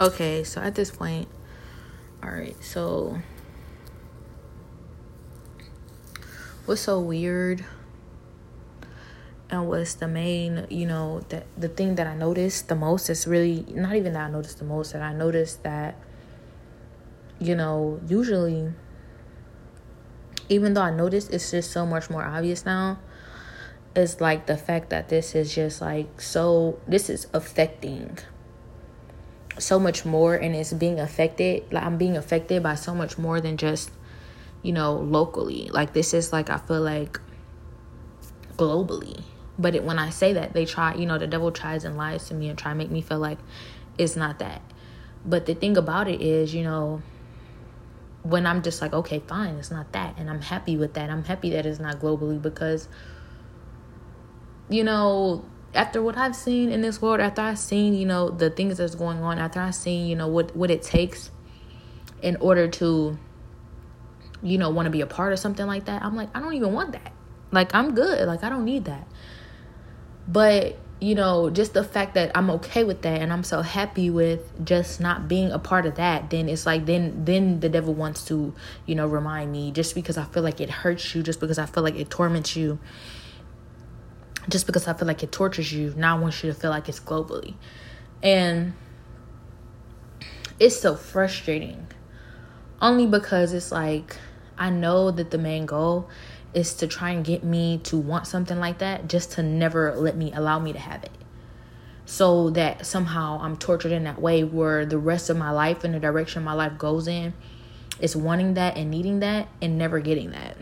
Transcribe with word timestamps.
Okay, 0.00 0.44
so 0.44 0.60
at 0.60 0.76
this 0.76 0.92
point, 0.92 1.26
all 2.22 2.30
right, 2.30 2.54
so 2.62 3.18
what's 6.66 6.82
so 6.82 7.00
weird 7.00 7.64
and 9.50 9.68
what's 9.68 9.94
the 9.94 10.06
main, 10.06 10.68
you 10.70 10.86
know, 10.86 11.24
that 11.30 11.46
the 11.56 11.66
thing 11.66 11.96
that 11.96 12.06
I 12.06 12.14
noticed 12.14 12.68
the 12.68 12.76
most 12.76 13.10
is 13.10 13.26
really 13.26 13.64
not 13.70 13.96
even 13.96 14.12
that 14.12 14.28
I 14.28 14.30
noticed 14.30 14.60
the 14.60 14.64
most, 14.64 14.92
that 14.92 15.02
I 15.02 15.12
noticed 15.12 15.64
that, 15.64 15.96
you 17.40 17.56
know, 17.56 18.00
usually, 18.06 18.70
even 20.48 20.74
though 20.74 20.82
I 20.82 20.92
noticed 20.92 21.32
it's 21.32 21.50
just 21.50 21.72
so 21.72 21.84
much 21.84 22.08
more 22.08 22.22
obvious 22.22 22.64
now, 22.64 23.00
is 23.96 24.20
like 24.20 24.46
the 24.46 24.56
fact 24.56 24.90
that 24.90 25.08
this 25.08 25.34
is 25.34 25.52
just 25.52 25.80
like 25.80 26.20
so, 26.20 26.78
this 26.86 27.10
is 27.10 27.26
affecting 27.32 28.16
so 29.58 29.78
much 29.78 30.04
more 30.04 30.34
and 30.34 30.54
it's 30.54 30.72
being 30.72 31.00
affected 31.00 31.64
like 31.72 31.82
i'm 31.82 31.98
being 31.98 32.16
affected 32.16 32.62
by 32.62 32.74
so 32.74 32.94
much 32.94 33.18
more 33.18 33.40
than 33.40 33.56
just 33.56 33.90
you 34.62 34.72
know 34.72 34.94
locally. 34.94 35.68
Like 35.72 35.92
this 35.92 36.14
is 36.14 36.32
like 36.32 36.50
i 36.50 36.58
feel 36.58 36.80
like 36.80 37.20
globally. 38.56 39.22
But 39.58 39.74
it, 39.74 39.84
when 39.84 39.98
i 39.98 40.10
say 40.10 40.32
that 40.34 40.52
they 40.52 40.64
try 40.64 40.94
you 40.94 41.06
know 41.06 41.18
the 41.18 41.26
devil 41.26 41.50
tries 41.52 41.84
and 41.84 41.96
lies 41.96 42.28
to 42.28 42.34
me 42.34 42.48
and 42.48 42.58
try 42.58 42.72
to 42.72 42.76
make 42.76 42.90
me 42.90 43.00
feel 43.00 43.18
like 43.18 43.38
it's 43.96 44.16
not 44.16 44.38
that. 44.38 44.62
But 45.24 45.46
the 45.46 45.54
thing 45.54 45.76
about 45.76 46.08
it 46.08 46.20
is 46.20 46.54
you 46.54 46.62
know 46.62 47.02
when 48.24 48.46
i'm 48.46 48.62
just 48.62 48.82
like 48.82 48.92
okay 48.92 49.20
fine 49.20 49.54
it's 49.54 49.70
not 49.70 49.90
that 49.92 50.12
and 50.18 50.28
i'm 50.28 50.40
happy 50.42 50.76
with 50.76 50.94
that 50.94 51.08
i'm 51.08 51.22
happy 51.24 51.50
that 51.50 51.64
it's 51.64 51.78
not 51.78 52.00
globally 52.00 52.42
because 52.42 52.88
you 54.68 54.82
know 54.82 55.42
after 55.74 56.02
what 56.02 56.16
I've 56.16 56.36
seen 56.36 56.70
in 56.72 56.80
this 56.80 57.00
world, 57.02 57.20
after 57.20 57.42
I've 57.42 57.58
seen, 57.58 57.94
you 57.94 58.06
know, 58.06 58.30
the 58.30 58.50
things 58.50 58.78
that's 58.78 58.94
going 58.94 59.22
on, 59.22 59.38
after 59.38 59.60
I've 59.60 59.74
seen, 59.74 60.06
you 60.06 60.16
know, 60.16 60.28
what 60.28 60.56
what 60.56 60.70
it 60.70 60.82
takes 60.82 61.30
in 62.22 62.36
order 62.36 62.68
to, 62.68 63.18
you 64.42 64.58
know, 64.58 64.70
want 64.70 64.86
to 64.86 64.90
be 64.90 65.02
a 65.02 65.06
part 65.06 65.32
of 65.32 65.38
something 65.38 65.66
like 65.66 65.84
that, 65.84 66.02
I'm 66.02 66.16
like, 66.16 66.30
I 66.34 66.40
don't 66.40 66.54
even 66.54 66.72
want 66.72 66.92
that. 66.92 67.12
Like 67.52 67.74
I'm 67.74 67.94
good. 67.94 68.26
Like 68.26 68.42
I 68.42 68.48
don't 68.48 68.64
need 68.64 68.86
that. 68.86 69.06
But, 70.26 70.78
you 71.00 71.14
know, 71.14 71.48
just 71.48 71.72
the 71.72 71.84
fact 71.84 72.14
that 72.14 72.32
I'm 72.34 72.50
okay 72.50 72.84
with 72.84 73.02
that 73.02 73.22
and 73.22 73.32
I'm 73.32 73.44
so 73.44 73.62
happy 73.62 74.10
with 74.10 74.64
just 74.64 75.00
not 75.00 75.28
being 75.28 75.52
a 75.52 75.58
part 75.58 75.86
of 75.86 75.94
that, 75.96 76.30
then 76.30 76.48
it's 76.48 76.66
like 76.66 76.86
then 76.86 77.24
then 77.24 77.60
the 77.60 77.68
devil 77.68 77.94
wants 77.94 78.24
to, 78.26 78.54
you 78.86 78.94
know, 78.94 79.06
remind 79.06 79.52
me 79.52 79.70
just 79.70 79.94
because 79.94 80.16
I 80.16 80.24
feel 80.24 80.42
like 80.42 80.60
it 80.60 80.70
hurts 80.70 81.14
you, 81.14 81.22
just 81.22 81.40
because 81.40 81.58
I 81.58 81.66
feel 81.66 81.82
like 81.82 81.96
it 81.96 82.10
torments 82.10 82.56
you 82.56 82.78
just 84.48 84.66
because 84.66 84.88
I 84.88 84.94
feel 84.94 85.06
like 85.06 85.22
it 85.22 85.32
tortures 85.32 85.72
you, 85.72 85.92
now 85.96 86.16
I 86.16 86.20
want 86.20 86.42
you 86.42 86.52
to 86.52 86.58
feel 86.58 86.70
like 86.70 86.88
it's 86.88 87.00
globally. 87.00 87.54
And 88.22 88.72
it's 90.58 90.80
so 90.80 90.96
frustrating. 90.96 91.86
Only 92.80 93.06
because 93.06 93.52
it's 93.52 93.70
like 93.70 94.16
I 94.56 94.70
know 94.70 95.10
that 95.10 95.30
the 95.30 95.38
main 95.38 95.66
goal 95.66 96.08
is 96.54 96.74
to 96.74 96.86
try 96.86 97.10
and 97.10 97.24
get 97.24 97.44
me 97.44 97.78
to 97.84 97.96
want 97.96 98.26
something 98.26 98.58
like 98.58 98.78
that 98.78 99.08
just 99.08 99.32
to 99.32 99.42
never 99.42 99.94
let 99.96 100.16
me 100.16 100.32
allow 100.32 100.58
me 100.58 100.72
to 100.72 100.78
have 100.78 101.04
it. 101.04 101.10
So 102.06 102.50
that 102.50 102.86
somehow 102.86 103.38
I'm 103.42 103.56
tortured 103.56 103.92
in 103.92 104.04
that 104.04 104.20
way 104.20 104.42
where 104.42 104.86
the 104.86 104.98
rest 104.98 105.28
of 105.28 105.36
my 105.36 105.50
life 105.50 105.84
and 105.84 105.92
the 105.92 106.00
direction 106.00 106.42
my 106.42 106.54
life 106.54 106.78
goes 106.78 107.06
in 107.06 107.34
is 108.00 108.16
wanting 108.16 108.54
that 108.54 108.76
and 108.78 108.90
needing 108.90 109.20
that 109.20 109.48
and 109.60 109.76
never 109.76 110.00
getting 110.00 110.30
that 110.30 110.56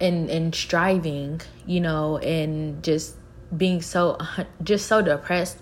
and 0.00 0.28
and 0.30 0.54
striving 0.54 1.40
you 1.66 1.80
know 1.80 2.18
and 2.18 2.82
just 2.82 3.16
being 3.56 3.80
so 3.80 4.18
just 4.62 4.86
so 4.86 5.02
depressed 5.02 5.58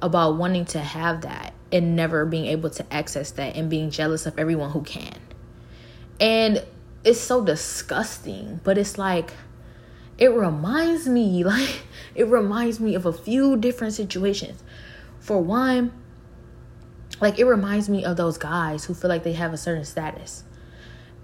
about 0.00 0.36
wanting 0.36 0.64
to 0.64 0.78
have 0.78 1.22
that 1.22 1.52
and 1.72 1.96
never 1.96 2.24
being 2.24 2.46
able 2.46 2.70
to 2.70 2.92
access 2.92 3.30
that 3.32 3.56
and 3.56 3.68
being 3.68 3.90
jealous 3.90 4.26
of 4.26 4.38
everyone 4.38 4.70
who 4.70 4.82
can. 4.82 5.18
And 6.20 6.64
it's 7.04 7.20
so 7.20 7.44
disgusting 7.44 8.60
but 8.64 8.76
it's 8.76 8.98
like 8.98 9.32
it 10.18 10.32
reminds 10.32 11.08
me 11.08 11.44
like 11.44 11.82
it 12.14 12.26
reminds 12.26 12.80
me 12.80 12.94
of 12.94 13.06
a 13.06 13.12
few 13.12 13.56
different 13.56 13.94
situations. 13.94 14.62
For 15.20 15.40
one 15.40 15.92
like 17.20 17.38
it 17.38 17.44
reminds 17.44 17.88
me 17.88 18.04
of 18.04 18.16
those 18.16 18.38
guys 18.38 18.84
who 18.84 18.94
feel 18.94 19.08
like 19.08 19.24
they 19.24 19.32
have 19.32 19.52
a 19.52 19.56
certain 19.56 19.84
status 19.84 20.44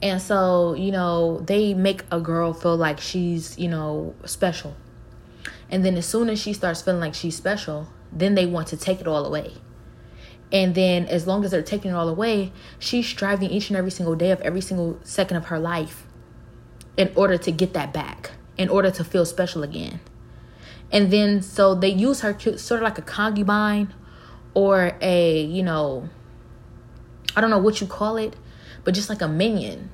and 0.05 0.21
so, 0.21 0.75
you 0.75 0.93
know, 0.93 1.41
they 1.41 1.73
make 1.73 2.05
a 2.13 2.21
girl 2.21 2.53
feel 2.53 2.77
like 2.77 3.01
she's, 3.01 3.59
you 3.59 3.69
know, 3.69 4.15
special. 4.27 4.77
And 5.71 5.83
then 5.83 5.97
as 5.97 6.05
soon 6.05 6.29
as 6.29 6.39
she 6.39 6.53
starts 6.53 6.83
feeling 6.83 7.01
like 7.01 7.15
she's 7.15 7.35
special, 7.35 7.89
then 8.13 8.35
they 8.35 8.45
want 8.45 8.69
to 8.69 8.77
take 8.77 9.01
it 9.01 9.09
all 9.09 9.25
away. 9.25 9.55
And 10.53 10.75
then 10.75 11.07
as 11.07 11.27
long 11.27 11.43
as 11.43 11.53
they're 11.53 11.63
taking 11.63 11.91
it 11.91 11.95
all 11.95 12.11
away, 12.11 12.53
she's 12.79 13.09
striving 13.09 13.49
each 13.49 13.71
and 13.71 13.79
every 13.79 13.91
single 13.91 14.15
day 14.15 14.31
of 14.31 14.43
every 14.43 14.61
single 14.61 15.01
second 15.05 15.39
of 15.39 15.47
her 15.47 15.59
life 15.59 16.07
in 16.99 17.11
order 17.17 17.39
to 17.39 17.51
get 17.51 17.73
that 17.73 17.95
back, 17.95 18.33
in 18.59 18.69
order 18.69 18.91
to 18.91 19.05
feel 19.05 19.25
special 19.25 19.63
again. 19.63 20.01
And 20.93 21.11
then 21.11 21.41
so 21.41 21.75
they 21.75 21.89
use 21.89 22.21
her 22.21 22.35
to, 22.35 22.59
sort 22.59 22.83
of 22.83 22.85
like 22.85 22.99
a 22.99 23.03
concubine 23.03 23.95
or 24.53 24.99
a, 25.01 25.41
you 25.41 25.63
know, 25.63 26.11
I 27.35 27.41
don't 27.41 27.49
know 27.49 27.59
what 27.59 27.81
you 27.81 27.87
call 27.87 28.19
it, 28.19 28.37
but 28.85 28.95
just 28.95 29.09
like 29.09 29.23
a 29.23 29.29
minion 29.29 29.91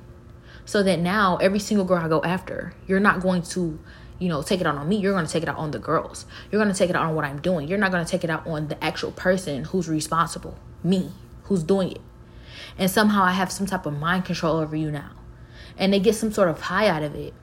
so 0.65 0.83
that 0.83 0.99
now 0.99 1.37
every 1.37 1.59
single 1.59 1.85
girl 1.85 1.97
I 1.97 2.07
go 2.07 2.21
after, 2.23 2.73
you're 2.87 2.99
not 2.99 3.21
going 3.21 3.41
to, 3.43 3.79
you 4.19 4.29
know, 4.29 4.41
take 4.41 4.61
it 4.61 4.67
out 4.67 4.75
on 4.75 4.87
me. 4.87 4.97
You're 4.97 5.13
going 5.13 5.25
to 5.25 5.31
take 5.31 5.43
it 5.43 5.49
out 5.49 5.57
on 5.57 5.71
the 5.71 5.79
girls. 5.79 6.25
You're 6.51 6.61
going 6.61 6.71
to 6.71 6.77
take 6.77 6.89
it 6.89 6.95
out 6.95 7.03
on 7.03 7.15
what 7.15 7.25
I'm 7.25 7.41
doing. 7.41 7.67
You're 7.67 7.79
not 7.79 7.91
going 7.91 8.05
to 8.05 8.09
take 8.09 8.23
it 8.23 8.29
out 8.29 8.45
on 8.45 8.67
the 8.67 8.81
actual 8.83 9.11
person 9.11 9.65
who's 9.65 9.89
responsible, 9.89 10.57
me, 10.83 11.11
who's 11.43 11.63
doing 11.63 11.91
it. 11.91 12.01
And 12.77 12.89
somehow 12.89 13.23
I 13.23 13.31
have 13.31 13.51
some 13.51 13.65
type 13.65 13.85
of 13.85 13.97
mind 13.97 14.25
control 14.25 14.57
over 14.57 14.75
you 14.75 14.91
now. 14.91 15.11
And 15.77 15.91
they 15.91 15.99
get 15.99 16.15
some 16.15 16.31
sort 16.31 16.49
of 16.49 16.61
high 16.61 16.87
out 16.87 17.03
of 17.03 17.15
it. 17.15 17.33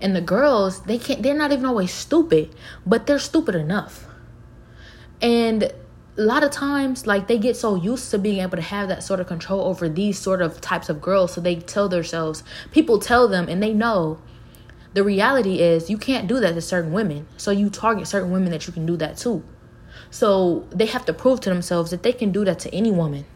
And 0.00 0.14
the 0.14 0.20
girls, 0.20 0.82
they 0.82 0.98
can't, 0.98 1.22
they're 1.22 1.36
not 1.36 1.52
even 1.52 1.64
always 1.64 1.92
stupid, 1.92 2.54
but 2.84 3.06
they're 3.06 3.18
stupid 3.18 3.54
enough. 3.54 4.06
And 5.20 5.72
a 6.18 6.22
lot 6.22 6.42
of 6.42 6.50
times 6.50 7.06
like 7.06 7.26
they 7.26 7.38
get 7.38 7.56
so 7.56 7.74
used 7.74 8.10
to 8.10 8.18
being 8.18 8.40
able 8.40 8.56
to 8.56 8.62
have 8.62 8.88
that 8.88 9.02
sort 9.02 9.20
of 9.20 9.26
control 9.26 9.64
over 9.66 9.88
these 9.88 10.18
sort 10.18 10.40
of 10.40 10.60
types 10.60 10.88
of 10.88 11.00
girls 11.00 11.34
so 11.34 11.40
they 11.40 11.56
tell 11.56 11.88
themselves 11.88 12.42
people 12.70 12.98
tell 12.98 13.28
them 13.28 13.48
and 13.48 13.62
they 13.62 13.72
know. 13.72 14.18
The 14.94 15.04
reality 15.04 15.60
is 15.60 15.90
you 15.90 15.98
can't 15.98 16.26
do 16.26 16.40
that 16.40 16.54
to 16.54 16.62
certain 16.62 16.92
women 16.92 17.26
so 17.36 17.50
you 17.50 17.68
target 17.68 18.06
certain 18.08 18.30
women 18.30 18.50
that 18.50 18.66
you 18.66 18.72
can 18.72 18.86
do 18.86 18.96
that 18.96 19.18
to. 19.18 19.44
So 20.10 20.66
they 20.70 20.86
have 20.86 21.04
to 21.04 21.12
prove 21.12 21.40
to 21.40 21.50
themselves 21.50 21.90
that 21.90 22.02
they 22.02 22.12
can 22.12 22.32
do 22.32 22.44
that 22.46 22.58
to 22.60 22.74
any 22.74 22.90
woman 22.90 23.26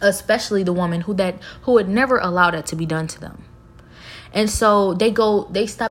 especially 0.00 0.62
the 0.62 0.72
woman 0.72 1.02
who 1.02 1.14
that 1.14 1.36
who 1.62 1.72
would 1.72 1.88
never 1.88 2.18
allow 2.18 2.50
that 2.50 2.66
to 2.66 2.76
be 2.76 2.86
done 2.86 3.06
to 3.08 3.20
them. 3.20 3.44
And 4.32 4.50
so 4.50 4.94
they 4.94 5.10
go 5.10 5.44
they 5.50 5.66
stop 5.66 5.86